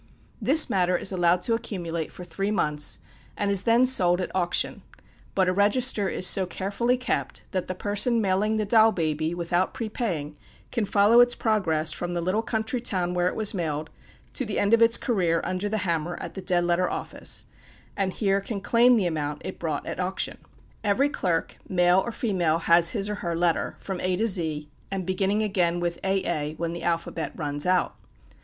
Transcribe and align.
This 0.41 0.67
matter 0.67 0.97
is 0.97 1.11
allowed 1.11 1.43
to 1.43 1.53
accumulate 1.53 2.11
for 2.11 2.23
three 2.23 2.49
months, 2.49 2.97
and 3.37 3.51
is 3.51 3.61
then 3.61 3.85
sold 3.85 4.19
at 4.19 4.35
auction; 4.35 4.81
but 5.35 5.47
a 5.47 5.53
register 5.53 6.09
is 6.09 6.25
so 6.25 6.47
carefully 6.47 6.97
kept, 6.97 7.43
that 7.51 7.67
the 7.67 7.75
person 7.75 8.19
mailing 8.19 8.55
the 8.55 8.65
doll 8.65 8.91
baby 8.91 9.35
without 9.35 9.75
prepaying 9.75 10.37
can 10.71 10.85
follow 10.85 11.19
its 11.19 11.35
progress 11.35 11.91
from 11.91 12.15
the 12.15 12.19
little 12.21 12.41
country 12.41 12.81
town 12.81 13.13
where 13.13 13.27
it 13.27 13.35
was 13.35 13.53
mailed 13.53 13.91
to 14.33 14.43
the 14.43 14.57
end 14.57 14.73
of 14.73 14.81
its 14.81 14.97
career 14.97 15.39
under 15.43 15.69
the 15.69 15.77
hammer 15.85 16.17
at 16.19 16.33
the 16.33 16.41
Dead 16.41 16.63
Letter 16.65 16.89
Office, 16.89 17.45
and 17.95 18.11
here 18.11 18.41
can 18.41 18.59
claim 18.59 18.95
the 18.97 19.05
amount 19.05 19.43
it 19.45 19.59
brought 19.59 19.85
at 19.85 19.99
auction. 19.99 20.39
Every 20.83 21.09
clerk, 21.09 21.59
male 21.69 21.99
or 21.99 22.11
female, 22.11 22.57
has 22.57 22.89
his 22.89 23.07
or 23.07 23.15
her 23.21 23.35
letter, 23.35 23.75
from 23.77 24.01
A 24.01 24.15
to 24.15 24.25
Z, 24.25 24.67
and 24.89 25.05
beginning 25.05 25.43
again 25.43 25.79
with 25.79 25.99
A 26.03 26.25
A, 26.27 26.53
when 26.55 26.73
the 26.73 26.81
alphabet 26.81 27.33
"runs 27.35 27.67
out." 27.67 27.95